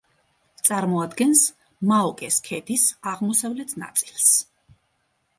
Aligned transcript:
წარმოადგენს 0.67 1.41
მაოკეს 1.91 2.39
ქედის 2.47 2.85
აღმოსავლეთ 3.11 3.75
ნაწილს. 3.83 4.31